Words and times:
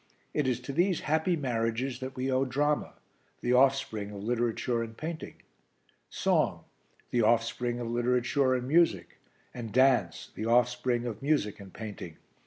It 0.33 0.47
is 0.47 0.59
to 0.61 0.73
these 0.73 1.01
happy 1.01 1.35
marriages 1.35 1.99
that 1.99 2.15
we 2.15 2.31
owe 2.31 2.43
drama 2.43 2.95
the 3.41 3.53
offspring 3.53 4.09
of 4.09 4.23
literature 4.23 4.81
and 4.81 4.97
painting; 4.97 5.43
song 6.09 6.63
the 7.11 7.21
offspring 7.21 7.79
of 7.79 7.85
literature 7.85 8.55
and 8.55 8.67
music; 8.67 9.19
and 9.53 9.71
dance 9.71 10.31
the 10.33 10.47
offspring 10.47 11.05
of 11.05 11.21
music 11.21 11.59
and 11.59 11.71
painting. 11.71 12.17